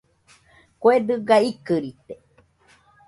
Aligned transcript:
Kue 0.81 0.95
dɨga 1.07 1.37
ikɨrite 1.51 2.13